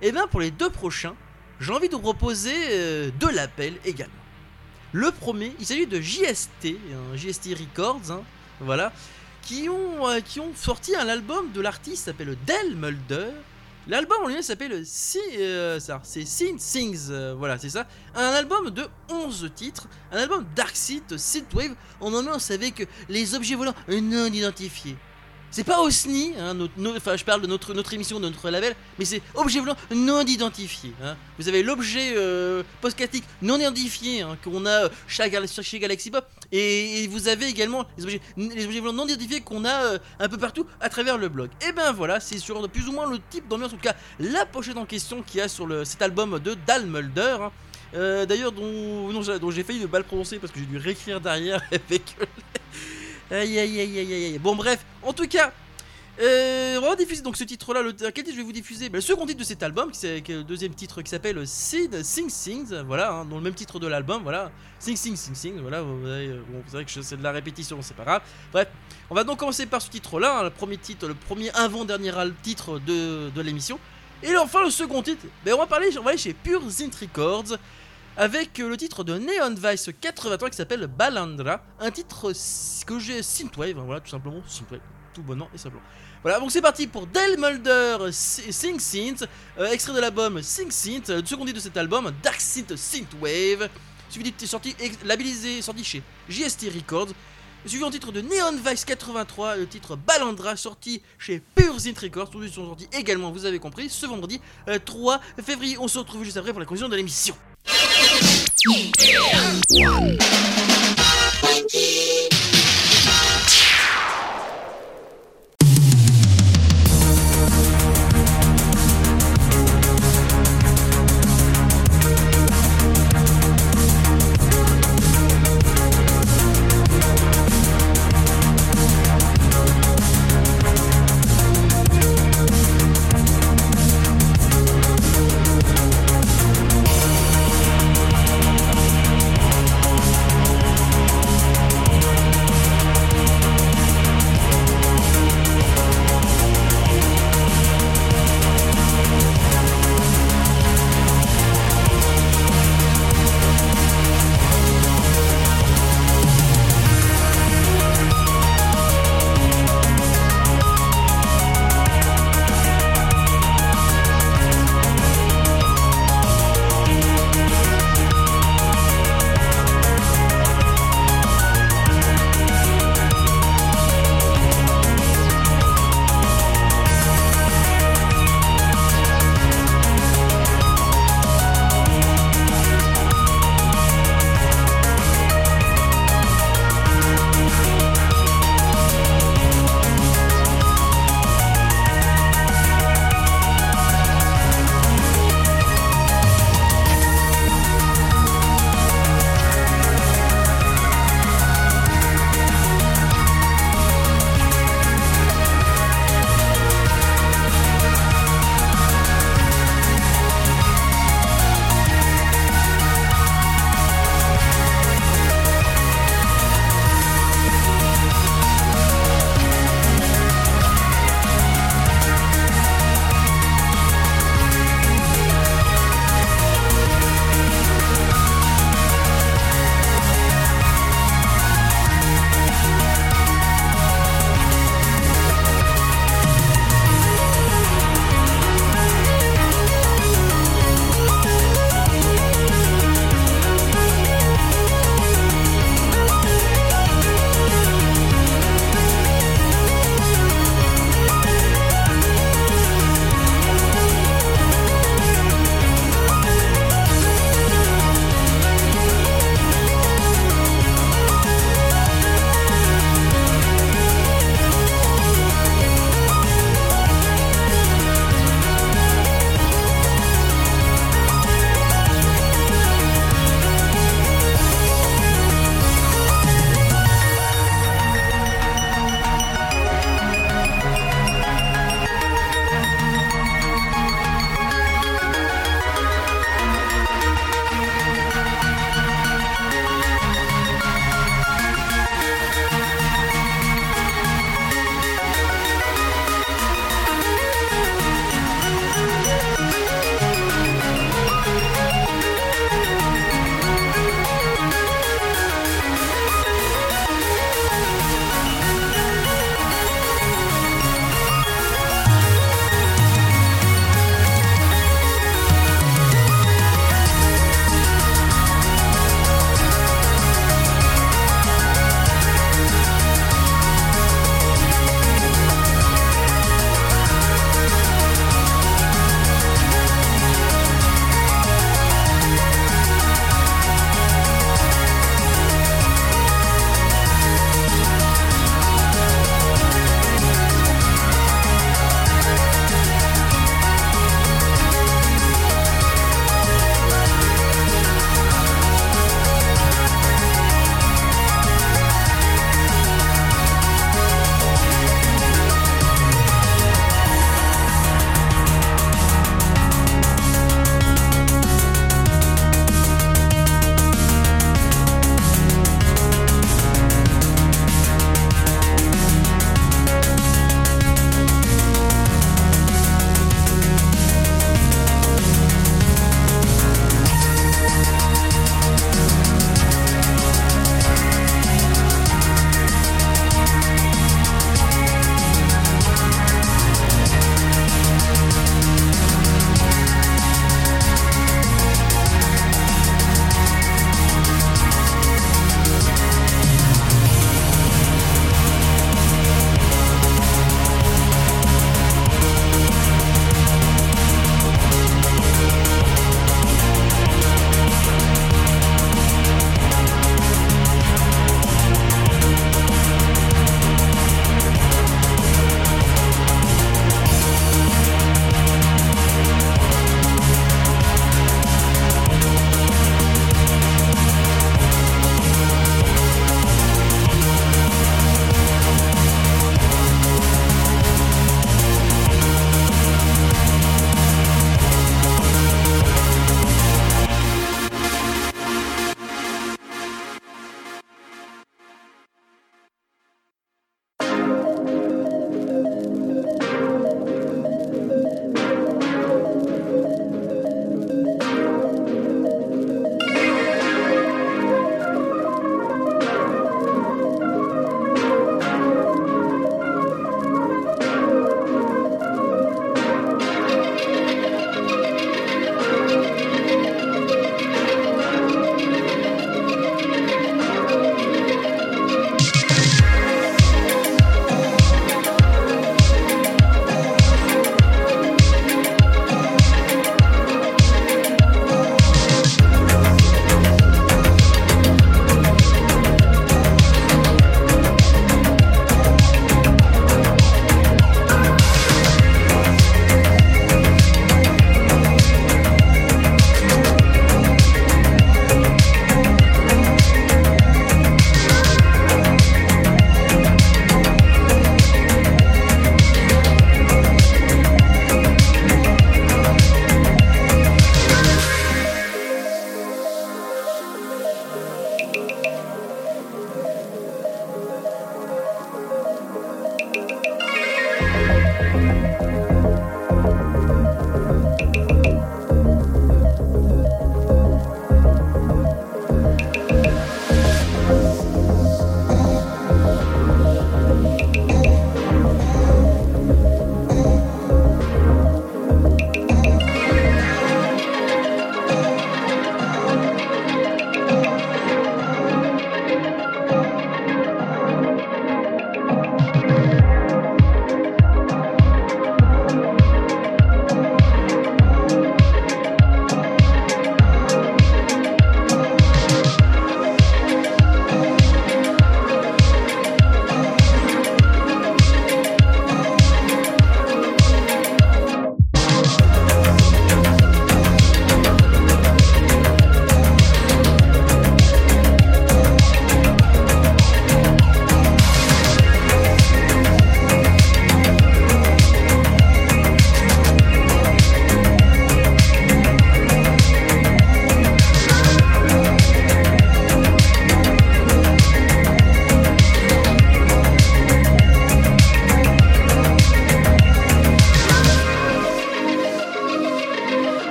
Et 0.00 0.12
bien 0.12 0.26
pour 0.26 0.40
les 0.40 0.50
deux 0.50 0.70
prochains, 0.70 1.14
j'ai 1.60 1.72
envie 1.72 1.88
de 1.88 1.94
vous 1.94 2.02
proposer 2.02 2.54
euh, 2.70 3.10
deux 3.20 3.30
labels 3.30 3.78
également. 3.84 4.14
Le 4.92 5.10
premier, 5.10 5.54
il 5.58 5.64
s'agit 5.66 5.86
de 5.86 6.00
JST, 6.00 6.76
JST 7.14 7.50
Records, 7.58 8.10
hein, 8.10 8.22
voilà, 8.60 8.92
qui 9.42 9.68
ont, 9.68 10.08
euh, 10.08 10.20
qui 10.20 10.40
ont 10.40 10.54
sorti 10.54 10.94
un 10.94 11.08
album 11.08 11.52
de 11.52 11.60
l'artiste 11.60 12.04
s'appelle 12.04 12.36
Del 12.46 12.76
Mulder. 12.76 13.30
L'album 13.88 14.18
en 14.22 14.26
lui-même 14.28 14.42
s'appelle 14.42 14.86
Si, 14.86 15.18
euh, 15.38 15.80
c'est 16.04 16.24
Sin 16.24 16.56
Sings, 16.58 17.08
euh, 17.10 17.34
voilà, 17.36 17.58
c'est 17.58 17.70
ça. 17.70 17.86
Un 18.14 18.30
album 18.30 18.70
de 18.70 18.86
11 19.08 19.50
titres, 19.54 19.88
un 20.12 20.18
album 20.18 20.46
Dark 20.54 20.76
Synth, 20.76 21.16
Synthwave. 21.16 21.74
On 22.00 22.14
en 22.14 22.24
est 22.38 22.50
avec 22.52 22.88
les 23.08 23.34
objets 23.34 23.56
volants 23.56 23.74
non 23.88 24.26
identifiés. 24.26 24.96
C'est 25.54 25.64
pas 25.64 25.82
OSNI, 25.82 26.32
hein, 26.40 26.56
enfin 26.96 27.14
je 27.14 27.24
parle 27.24 27.42
de 27.42 27.46
notre, 27.46 27.92
émission, 27.92 28.18
de 28.18 28.24
notre 28.26 28.48
label, 28.48 28.74
mais 28.98 29.04
c'est 29.04 29.20
objet 29.34 29.60
volant 29.60 29.76
non 29.94 30.22
identifié. 30.22 30.92
hein. 31.04 31.14
Vous 31.38 31.46
avez 31.46 31.62
l'objet 31.62 32.14
euh, 32.16 32.62
post-classique 32.80 33.24
non 33.42 33.58
identifié 33.58 34.22
hein, 34.22 34.38
qu'on 34.42 34.64
a 34.64 34.84
euh, 34.84 34.88
chez, 35.06 35.28
Gal- 35.28 35.46
chez 35.46 35.78
Galaxy 35.78 36.10
Pop, 36.10 36.26
et, 36.52 37.06
vous 37.08 37.28
avez 37.28 37.48
également 37.48 37.84
les 37.98 38.04
objets, 38.04 38.20
les 38.38 38.80
non 38.80 39.06
identifiés 39.06 39.42
qu'on 39.42 39.66
a 39.66 39.84
euh, 39.84 39.98
un 40.18 40.28
peu 40.30 40.38
partout 40.38 40.66
à 40.80 40.88
travers 40.88 41.18
le 41.18 41.28
blog. 41.28 41.50
Et 41.68 41.72
ben 41.72 41.92
voilà, 41.92 42.18
c'est 42.18 42.38
sur 42.38 42.66
plus 42.70 42.88
ou 42.88 42.92
moins 42.92 43.10
le 43.10 43.18
type 43.28 43.46
d'ambiance, 43.46 43.74
en 43.74 43.76
tout 43.76 43.82
cas 43.82 43.94
la 44.18 44.46
pochette 44.46 44.78
en 44.78 44.86
question 44.86 45.20
qu'il 45.22 45.38
y 45.38 45.42
a 45.42 45.48
sur 45.48 45.68
cet 45.86 46.00
album 46.00 46.38
de 46.38 46.56
Dal 46.66 46.86
Mulder. 46.86 47.36
Euh, 47.94 48.24
D'ailleurs, 48.24 48.52
dont, 48.52 49.20
j'ai- 49.50 49.64
failli 49.64 49.80
le 49.80 49.86
prononcer 50.02 50.38
parce 50.38 50.50
que 50.50 50.58
j'ai 50.58 50.64
dû 50.64 50.78
réécrire 50.78 51.20
derrière 51.20 51.60
avec. 51.70 52.16
Aïe 53.32 53.58
aïe 53.58 53.80
aïe 53.80 53.98
aïe 53.98 54.14
aïe. 54.14 54.38
Bon, 54.38 54.54
bref, 54.54 54.84
en 55.02 55.12
tout 55.12 55.26
cas. 55.26 55.52
Euh, 56.20 56.78
on 56.82 56.90
va 56.90 56.94
diffuser 56.94 57.22
donc 57.22 57.38
ce 57.38 57.44
titre-là. 57.44 57.80
Le, 57.80 57.92
quel 57.92 58.12
titre 58.12 58.32
je 58.32 58.36
vais 58.36 58.42
vous 58.42 58.52
diffuser? 58.52 58.90
Ben, 58.90 58.98
Le 58.98 59.00
second 59.00 59.24
titre 59.24 59.38
de 59.40 59.44
cet 59.44 59.62
album, 59.62 59.90
qui 59.90 60.06
est 60.06 60.28
le 60.28 60.44
deuxième 60.44 60.74
titre 60.74 61.00
qui 61.00 61.08
s'appelle 61.08 61.46
Sid 61.46 62.02
Sing 62.02 62.28
Sings, 62.28 62.74
voilà, 62.86 63.12
hein, 63.12 63.24
dans 63.24 63.36
le 63.36 63.42
même 63.42 63.54
titre 63.54 63.78
de 63.78 63.86
l'album, 63.86 64.22
voilà, 64.22 64.52
Sing 64.78 64.94
Sing 64.94 65.16
Sing 65.16 65.34
Sing, 65.34 65.58
voilà. 65.62 65.80
Vous 65.80 66.06
avez, 66.06 66.26
euh, 66.28 66.42
bon, 66.50 66.62
c'est 66.66 66.72
vrai 66.72 66.84
que 66.84 66.90
c'est 66.90 67.16
de 67.16 67.22
la 67.22 67.32
répétition, 67.32 67.80
c'est 67.80 67.96
pas 67.96 68.04
grave. 68.04 68.22
Bref, 68.52 68.68
on 69.08 69.14
va 69.14 69.24
donc 69.24 69.38
commencer 69.38 69.64
par 69.64 69.80
ce 69.80 69.88
titre-là, 69.88 70.40
hein, 70.40 70.42
le 70.44 70.50
premier 70.50 70.76
titre, 70.76 71.08
le 71.08 71.14
premier 71.14 71.50
avant-dernier 71.52 72.12
titre 72.42 72.78
de, 72.78 73.30
de 73.30 73.40
l'émission. 73.40 73.78
Et 74.22 74.36
enfin 74.36 74.62
le 74.62 74.70
second 74.70 75.02
titre, 75.02 75.24
ben, 75.44 75.54
on 75.54 75.58
va 75.58 75.66
parler, 75.66 75.88
on 75.98 76.02
va 76.02 76.10
aller 76.10 76.18
chez 76.18 76.34
Pure 76.34 76.62
Zint 76.68 76.90
Records 77.00 77.56
avec 78.16 78.60
euh, 78.60 78.68
le 78.68 78.76
titre 78.76 79.04
de 79.04 79.18
Neon 79.18 79.54
Vice 79.54 79.90
83 80.00 80.50
qui 80.50 80.56
s'appelle 80.56 80.86
Balandra, 80.86 81.62
un 81.80 81.90
titre 81.90 82.32
que 82.86 82.98
j'ai 82.98 83.22
synthwave, 83.22 83.78
hein, 83.78 83.84
voilà 83.84 84.00
tout 84.00 84.10
simplement 84.10 84.42
synthwave, 84.46 84.80
tout 85.14 85.22
bonnement 85.22 85.48
et 85.54 85.58
simplement. 85.58 85.82
Voilà, 86.22 86.38
donc 86.38 86.50
c'est 86.50 86.62
parti 86.62 86.86
pour 86.86 87.06
Del 87.06 87.38
Mulder 87.38 88.10
Sing 88.12 88.78
Synth, 88.78 89.26
euh, 89.58 89.70
extrait 89.70 89.94
de 89.94 90.00
l'album 90.00 90.42
Sing 90.42 90.70
Synth, 90.70 91.10
euh, 91.10 91.20
le 91.20 91.26
second 91.26 91.44
titre 91.44 91.56
de 91.56 91.62
cet 91.62 91.76
album, 91.76 92.12
Dark 92.22 92.40
Synth 92.40 92.76
Synthwave, 92.76 93.68
suivi 94.08 94.30
du 94.30 94.46
sorti 94.46 94.76
labellisé, 95.04 95.62
sorti 95.62 95.82
chez 95.82 96.02
JST 96.28 96.70
Records, 96.74 97.08
suivi 97.64 97.82
en 97.82 97.90
titre 97.90 98.12
de 98.12 98.20
Neon 98.20 98.56
Vice 98.64 98.84
83, 98.84 99.56
le 99.56 99.66
titre 99.66 99.96
Balandra, 99.96 100.56
sorti 100.56 101.02
chez 101.18 101.40
Pure 101.54 101.80
Synth 101.80 101.98
Records, 101.98 102.30
tous 102.30 102.42
ils 102.42 102.52
sont 102.52 102.66
sortis 102.66 102.88
également, 102.92 103.30
vous 103.30 103.46
avez 103.46 103.58
compris, 103.58 103.88
ce 103.88 104.04
vendredi 104.04 104.40
euh, 104.68 104.78
3 104.78 105.18
février. 105.42 105.78
On 105.78 105.88
se 105.88 105.98
retrouve 105.98 106.24
juste 106.24 106.36
après 106.36 106.52
pour 106.52 106.60
la 106.60 106.66
conclusion 106.66 106.88
de 106.90 106.96
l'émission. 106.96 107.34
One. 107.64 109.62
One. 109.70 110.18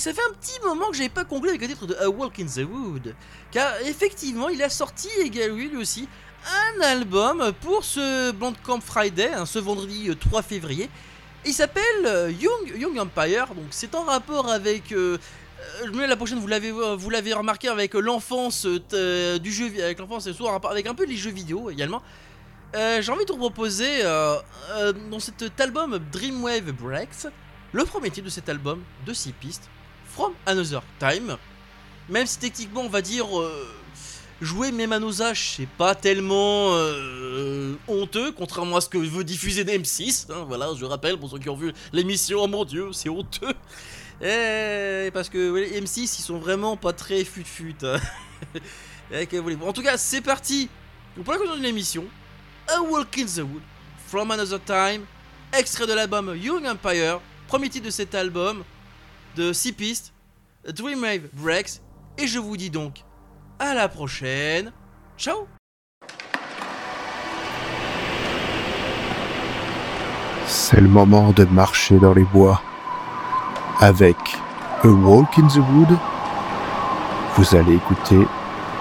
Ça 0.00 0.12
fait 0.12 0.22
un 0.28 0.34
petit 0.34 0.58
moment 0.64 0.88
que 0.90 0.96
j'avais 0.96 1.08
pas 1.08 1.24
conclu 1.24 1.50
avec 1.50 1.60
le 1.60 1.68
titre 1.68 1.86
de 1.86 1.94
A 1.94 2.08
Walk 2.08 2.40
in 2.40 2.46
the 2.46 2.66
Wood. 2.68 3.14
Car 3.52 3.80
effectivement, 3.82 4.48
il 4.48 4.62
a 4.62 4.68
sorti 4.68 5.08
également 5.20 5.56
lui 5.56 5.76
aussi 5.76 6.08
un 6.76 6.80
album 6.80 7.52
pour 7.60 7.84
ce 7.84 8.32
Bandcamp 8.32 8.80
Friday, 8.80 9.30
hein, 9.32 9.46
ce 9.46 9.58
vendredi 9.58 10.08
euh, 10.08 10.14
3 10.14 10.42
février. 10.42 10.88
Il 11.44 11.52
s'appelle 11.52 12.04
euh, 12.06 12.30
Young, 12.30 12.72
Young 12.76 12.98
Empire, 12.98 13.48
donc 13.54 13.66
c'est 13.70 13.94
en 13.94 14.04
rapport 14.04 14.50
avec. 14.50 14.92
euh, 14.92 15.18
euh, 15.82 16.06
la 16.06 16.16
prochaine, 16.16 16.38
vous 16.38 16.46
l'avez, 16.46 16.70
euh, 16.70 16.96
vous 16.96 17.10
l'avez 17.10 17.32
remarqué 17.34 17.68
avec 17.68 17.94
euh, 17.94 18.00
l'enfance 18.00 18.66
euh, 18.66 18.80
euh, 18.94 19.38
du 19.38 19.52
jeu, 19.52 19.66
avec 19.82 19.98
l'enfance 19.98 20.26
et 20.26 20.32
avec 20.70 20.86
un 20.86 20.94
peu 20.94 21.04
les 21.04 21.16
jeux 21.16 21.30
vidéo 21.30 21.70
également. 21.70 22.02
Euh, 22.74 23.02
J'ai 23.02 23.12
envie 23.12 23.24
de 23.24 23.32
vous 23.32 23.38
proposer 23.38 24.04
euh, 24.04 24.36
euh, 24.70 24.92
dans 25.10 25.20
cet 25.20 25.60
album 25.60 25.98
Dreamwave 26.12 26.72
Breaks 26.72 27.26
le 27.72 27.84
premier 27.84 28.10
titre 28.10 28.26
de 28.26 28.30
cet 28.30 28.48
album 28.48 28.82
de 29.06 29.12
6 29.12 29.32
pistes, 29.32 29.68
From 30.14 30.32
Another 30.46 30.82
Time. 30.98 31.36
Même 32.08 32.26
si 32.26 32.38
techniquement, 32.38 32.82
on 32.82 32.88
va 32.88 33.02
dire, 33.02 33.26
euh, 33.38 33.68
jouer 34.40 34.72
âges, 35.22 35.54
c'est 35.56 35.68
pas 35.68 35.94
tellement 35.94 36.74
euh, 36.74 37.74
honteux, 37.86 38.32
contrairement 38.32 38.76
à 38.76 38.80
ce 38.80 38.88
que 38.88 38.98
veut 38.98 39.24
diffuser 39.24 39.64
DM6. 39.64 40.26
hein, 40.32 40.44
voilà, 40.48 40.70
je 40.76 40.84
rappelle, 40.84 41.16
pour 41.18 41.30
ceux 41.30 41.38
qui 41.38 41.48
ont 41.48 41.56
vu 41.56 41.72
l'émission, 41.92 42.40
oh 42.42 42.48
mon 42.48 42.64
dieu, 42.64 42.88
c'est 42.92 43.08
honteux. 43.08 43.54
Eh, 44.22 45.10
parce 45.12 45.28
que 45.28 45.54
les 45.54 45.80
M6, 45.80 46.00
ils 46.02 46.22
sont 46.22 46.38
vraiment 46.38 46.76
pas 46.76 46.92
très 46.92 47.24
fut-fut. 47.24 47.76
hein. 47.82 47.96
Eh. 49.12 49.26
En 49.66 49.72
tout 49.72 49.82
cas, 49.82 49.96
c'est 49.96 50.20
parti 50.20 50.68
pour 51.16 51.32
la 51.32 51.38
conclusion 51.38 51.58
de 51.60 51.64
l'émission. 51.66 52.04
A 52.68 52.80
Walk 52.80 53.18
in 53.18 53.24
the 53.26 53.38
Wood, 53.38 53.62
From 54.06 54.30
Another 54.30 54.60
Time, 54.64 55.04
extrait 55.52 55.86
de 55.86 55.94
l'album 55.94 56.36
Young 56.36 56.64
Empire, 56.64 57.20
premier 57.48 57.68
titre 57.68 57.86
de 57.86 57.90
cet 57.90 58.14
album 58.14 58.62
de 59.36 59.52
6 59.52 59.72
pistes, 59.72 60.12
Dreamwave 60.68 61.28
Breaks, 61.32 61.80
et 62.18 62.26
je 62.26 62.38
vous 62.38 62.56
dis 62.56 62.70
donc 62.70 63.04
à 63.58 63.74
la 63.74 63.88
prochaine. 63.88 64.72
Ciao 65.16 65.46
C'est 70.46 70.80
le 70.80 70.88
moment 70.88 71.32
de 71.32 71.44
marcher 71.44 71.98
dans 71.98 72.12
les 72.12 72.24
bois. 72.24 72.60
Avec 73.80 74.16
A 74.82 74.88
Walk 74.88 75.38
in 75.38 75.46
the 75.46 75.56
Wood, 75.56 75.98
vous 77.36 77.56
allez 77.56 77.74
écouter 77.74 78.26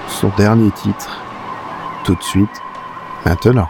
son 0.07 0.29
dernier 0.37 0.71
titre 0.71 1.21
tout 2.03 2.15
de 2.15 2.23
suite, 2.23 2.61
maintenant. 3.25 3.69